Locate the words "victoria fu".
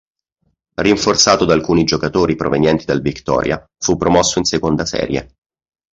3.03-3.97